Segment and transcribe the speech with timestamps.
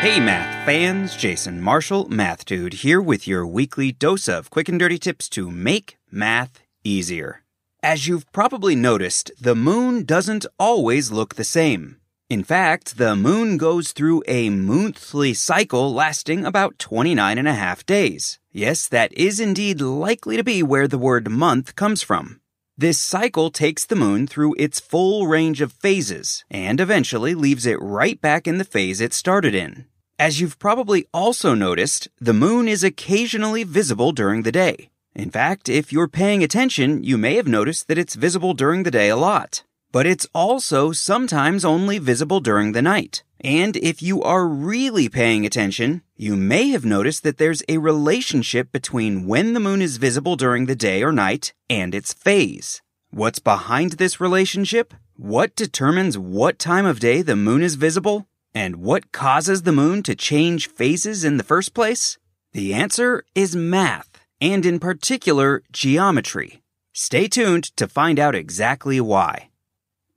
[0.00, 4.78] Hey, math fans, Jason Marshall, Math Dude, here with your weekly dose of quick and
[4.78, 7.42] dirty tips to make math easier.
[7.82, 11.96] As you've probably noticed, the moon doesn't always look the same.
[12.30, 17.84] In fact, the moon goes through a monthly cycle lasting about 29 and a half
[17.84, 18.38] days.
[18.52, 22.40] Yes, that is indeed likely to be where the word month comes from.
[22.80, 27.82] This cycle takes the moon through its full range of phases and eventually leaves it
[27.82, 29.86] right back in the phase it started in.
[30.16, 34.90] As you've probably also noticed, the moon is occasionally visible during the day.
[35.12, 38.92] In fact, if you're paying attention, you may have noticed that it's visible during the
[38.92, 39.64] day a lot.
[39.90, 43.22] But it's also sometimes only visible during the night.
[43.40, 48.70] And if you are really paying attention, you may have noticed that there's a relationship
[48.72, 52.82] between when the moon is visible during the day or night and its phase.
[53.10, 54.92] What's behind this relationship?
[55.16, 58.26] What determines what time of day the moon is visible?
[58.54, 62.18] And what causes the moon to change phases in the first place?
[62.52, 64.10] The answer is math,
[64.40, 66.62] and in particular, geometry.
[66.92, 69.48] Stay tuned to find out exactly why.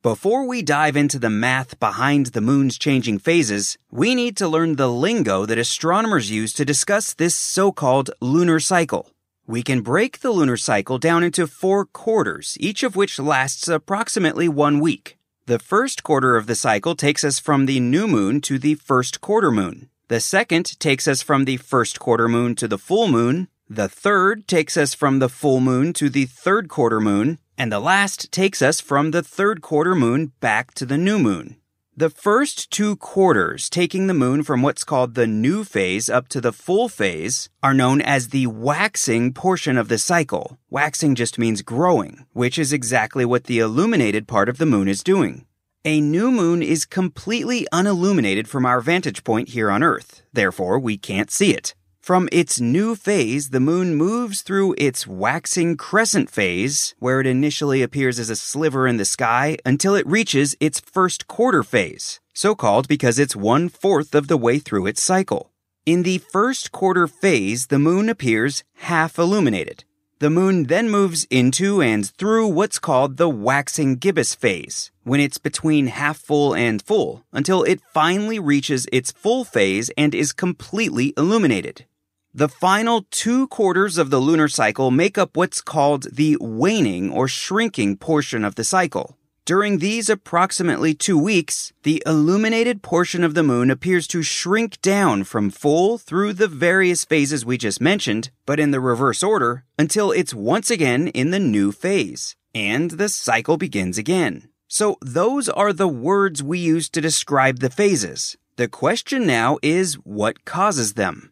[0.03, 4.75] Before we dive into the math behind the moon's changing phases, we need to learn
[4.75, 9.11] the lingo that astronomers use to discuss this so called lunar cycle.
[9.45, 14.49] We can break the lunar cycle down into four quarters, each of which lasts approximately
[14.49, 15.19] one week.
[15.45, 19.21] The first quarter of the cycle takes us from the new moon to the first
[19.21, 19.91] quarter moon.
[20.07, 23.49] The second takes us from the first quarter moon to the full moon.
[23.69, 27.37] The third takes us from the full moon to the third quarter moon.
[27.61, 31.57] And the last takes us from the third quarter moon back to the new moon.
[31.95, 36.41] The first two quarters, taking the moon from what's called the new phase up to
[36.41, 40.57] the full phase, are known as the waxing portion of the cycle.
[40.71, 45.03] Waxing just means growing, which is exactly what the illuminated part of the moon is
[45.03, 45.45] doing.
[45.85, 50.97] A new moon is completely unilluminated from our vantage point here on Earth, therefore we
[50.97, 51.75] can't see it.
[52.01, 57.83] From its new phase, the moon moves through its waxing crescent phase, where it initially
[57.83, 62.55] appears as a sliver in the sky, until it reaches its first quarter phase, so
[62.55, 65.51] called because it's one fourth of the way through its cycle.
[65.85, 69.83] In the first quarter phase, the moon appears half illuminated.
[70.17, 75.37] The moon then moves into and through what's called the waxing gibbous phase, when it's
[75.37, 81.13] between half full and full, until it finally reaches its full phase and is completely
[81.15, 81.85] illuminated.
[82.33, 87.27] The final two quarters of the lunar cycle make up what's called the waning or
[87.27, 89.17] shrinking portion of the cycle.
[89.43, 95.25] During these approximately two weeks, the illuminated portion of the moon appears to shrink down
[95.25, 100.11] from full through the various phases we just mentioned, but in the reverse order, until
[100.11, 102.37] it's once again in the new phase.
[102.55, 104.47] And the cycle begins again.
[104.69, 108.37] So those are the words we use to describe the phases.
[108.55, 111.30] The question now is what causes them?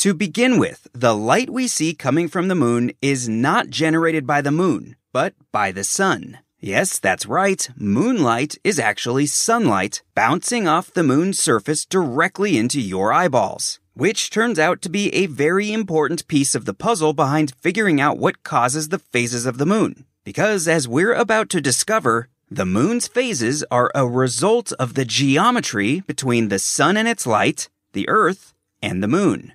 [0.00, 4.42] To begin with, the light we see coming from the moon is not generated by
[4.42, 6.38] the moon, but by the sun.
[6.60, 7.66] Yes, that's right.
[7.76, 14.58] Moonlight is actually sunlight bouncing off the moon's surface directly into your eyeballs, which turns
[14.58, 18.90] out to be a very important piece of the puzzle behind figuring out what causes
[18.90, 20.04] the phases of the moon.
[20.24, 26.00] Because as we're about to discover, the moon's phases are a result of the geometry
[26.00, 28.52] between the sun and its light, the earth,
[28.82, 29.54] and the moon.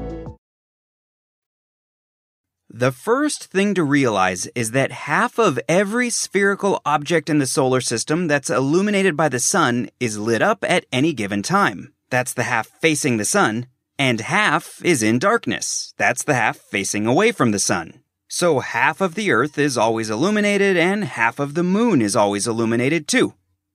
[2.73, 7.81] The first thing to realize is that half of every spherical object in the solar
[7.81, 11.93] system that's illuminated by the sun is lit up at any given time.
[12.09, 13.67] That's the half facing the sun.
[13.99, 15.93] And half is in darkness.
[15.97, 17.99] That's the half facing away from the sun.
[18.29, 22.47] So half of the Earth is always illuminated and half of the moon is always
[22.47, 23.33] illuminated too.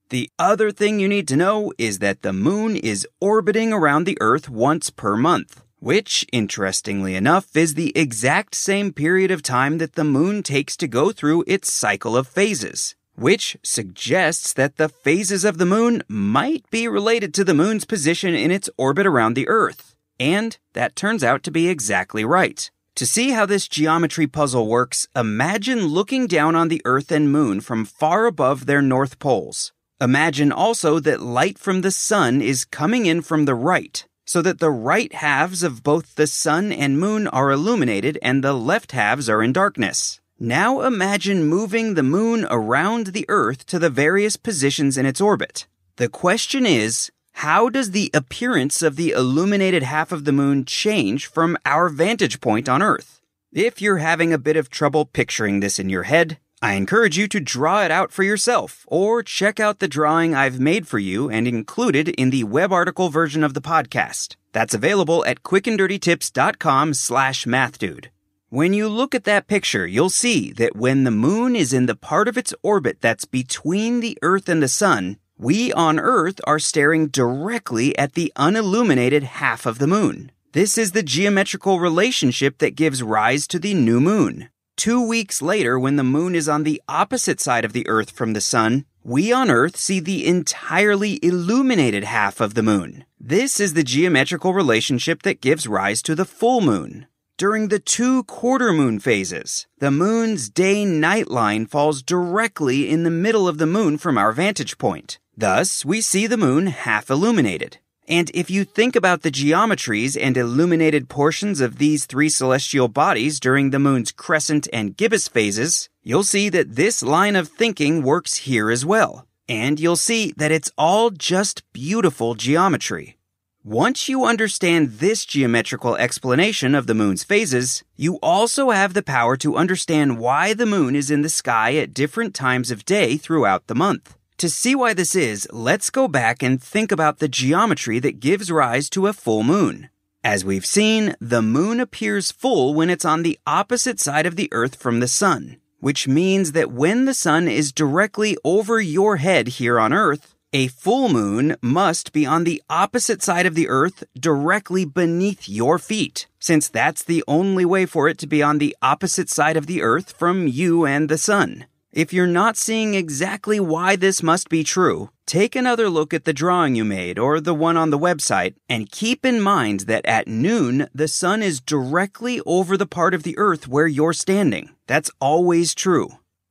[0.09, 4.17] The other thing you need to know is that the moon is orbiting around the
[4.23, 9.95] Earth once per month, which, interestingly enough, is the exact same period of time that
[9.95, 15.45] the moon takes to go through its cycle of phases, which suggests that the phases
[15.45, 19.49] of the moon might be related to the moon's position in its orbit around the
[19.49, 19.95] Earth.
[20.19, 22.71] And that turns out to be exactly right.
[22.97, 27.61] To see how this geometry puzzle works, imagine looking down on the Earth and Moon
[27.61, 29.75] from far above their north poles.
[30.01, 34.59] Imagine also that light from the sun is coming in from the right, so that
[34.59, 39.31] the right halves of both the sun and moon are illuminated and the left halves
[39.31, 40.21] are in darkness.
[40.39, 45.67] Now imagine moving the moon around the earth to the various positions in its orbit.
[45.97, 51.27] The question is, how does the appearance of the illuminated half of the moon change
[51.27, 53.21] from our vantage point on earth?
[53.53, 57.29] If you're having a bit of trouble picturing this in your head, I encourage you
[57.29, 61.29] to draw it out for yourself or check out the drawing I've made for you
[61.29, 64.37] and included in the web article version of the podcast.
[64.53, 68.07] That's available at quickanddirtytips.com slash mathdude.
[68.49, 71.97] When you look at that picture, you'll see that when the moon is in the
[71.97, 76.59] part of its orbit that's between the Earth and the Sun, we on Earth are
[76.59, 80.33] staring directly at the unilluminated half of the moon.
[80.53, 84.49] This is the geometrical relationship that gives rise to the new moon.
[84.77, 88.35] Two weeks later, when the moon is on the opposite side of the Earth from
[88.35, 93.07] the sun, we on Earth see the entirely illuminated half of the moon.
[93.19, 97.07] This is the geometrical relationship that gives rise to the full moon.
[97.39, 103.11] During the two quarter moon phases, the moon's day night line falls directly in the
[103.11, 105.19] middle of the moon from our vantage point.
[105.35, 107.79] Thus, we see the moon half illuminated.
[108.09, 113.41] And if you think about the geometries and illuminated portions of these three celestial bodies
[113.41, 118.37] during the moon's crescent and gibbous phases, you'll see that this line of thinking works
[118.37, 119.27] here as well.
[119.49, 123.17] And you'll see that it's all just beautiful geometry.
[123.65, 129.37] Once you understand this geometrical explanation of the moon's phases, you also have the power
[129.37, 133.67] to understand why the moon is in the sky at different times of day throughout
[133.67, 134.16] the month.
[134.39, 138.51] To see why this is, let's go back and think about the geometry that gives
[138.51, 139.89] rise to a full moon.
[140.23, 144.51] As we've seen, the moon appears full when it's on the opposite side of the
[144.53, 149.49] Earth from the sun, which means that when the sun is directly over your head
[149.49, 154.05] here on Earth, a full moon must be on the opposite side of the Earth
[154.21, 158.77] directly beneath your feet, since that's the only way for it to be on the
[158.83, 161.65] opposite side of the Earth from you and the sun.
[161.97, 166.35] If you're not seeing exactly why this must be true, take another look at the
[166.35, 170.29] drawing you made or the one on the website and keep in mind that at
[170.29, 174.75] noon, the sun is directly over the part of the earth where you're standing.
[174.87, 176.09] That's always true.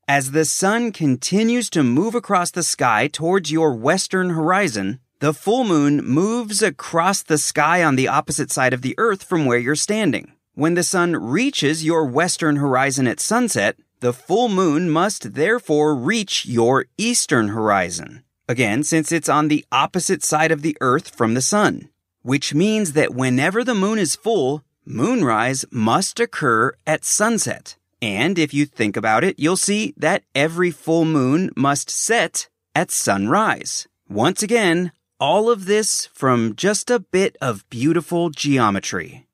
[0.08, 5.64] As the sun continues to move across the sky towards your western horizon, the full
[5.64, 9.76] moon moves across the sky on the opposite side of the earth from where you're
[9.76, 10.32] standing.
[10.56, 16.46] When the sun reaches your western horizon at sunset, the full moon must therefore reach
[16.46, 18.24] your eastern horizon.
[18.48, 21.90] Again, since it's on the opposite side of the Earth from the sun.
[22.22, 27.78] Which means that whenever the moon is full, moonrise must occur at sunset.
[28.02, 32.92] And if you think about it, you'll see that every full moon must set at
[32.92, 33.88] sunrise.
[34.08, 39.26] Once again, all of this from just a bit of beautiful geometry.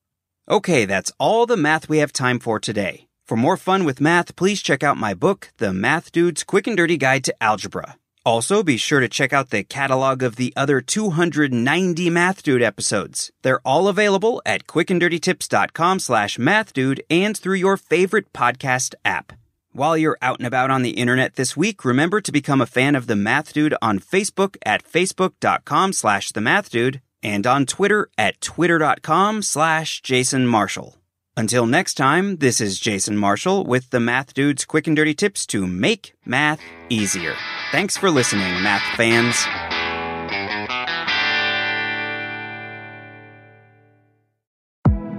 [0.50, 3.08] Okay, that's all the math we have time for today.
[3.32, 6.76] For more fun with math, please check out my book, The Math Dude's Quick and
[6.76, 7.96] Dirty Guide to Algebra.
[8.26, 13.32] Also, be sure to check out the catalog of the other 290 Math Dude episodes.
[13.42, 19.32] They're all available at quickanddirtytips.com slash mathdude and through your favorite podcast app.
[19.72, 22.96] While you're out and about on the internet this week, remember to become a fan
[22.96, 28.10] of The Math Dude on Facebook at facebook.com slash the math dude and on Twitter
[28.18, 30.98] at twitter.com slash Jason Marshall.
[31.38, 35.46] Until next time, this is Jason Marshall with the Math Dude's quick and dirty tips
[35.48, 36.60] to make math
[36.90, 37.36] easier.
[37.72, 39.38] Thanks for listening, math fans.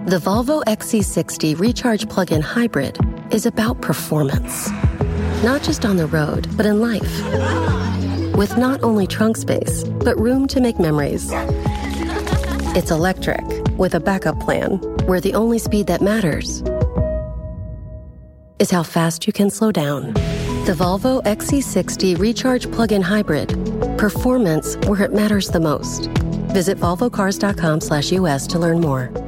[0.04, 2.99] The Volvo XC60 Recharge Plug in Hybrid
[3.31, 4.71] is about performance,
[5.42, 8.37] not just on the road, but in life.
[8.37, 11.31] With not only trunk space, but room to make memories.
[12.75, 16.62] It's electric with a backup plan where the only speed that matters
[18.60, 20.14] is how fast you can slow down.
[20.66, 23.48] The Volvo XC60 Recharge Plug-in Hybrid.
[23.98, 26.06] Performance where it matters the most.
[26.54, 29.21] Visit volvocars.com/us to learn more.